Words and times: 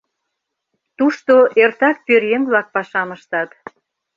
Тушто 0.97 1.33
эртак 1.61 1.97
пӧръеҥ-влак 2.05 2.67
пашам 2.75 3.09
ыштат. 3.17 3.49